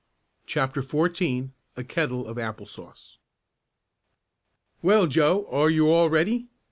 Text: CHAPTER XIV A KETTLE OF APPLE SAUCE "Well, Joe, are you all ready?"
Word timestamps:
CHAPTER 0.47 0.81
XIV 0.81 1.49
A 1.77 1.83
KETTLE 1.83 2.25
OF 2.25 2.39
APPLE 2.39 2.65
SAUCE 2.65 3.19
"Well, 4.81 5.05
Joe, 5.05 5.45
are 5.51 5.69
you 5.69 5.91
all 5.91 6.09
ready?" 6.09 6.47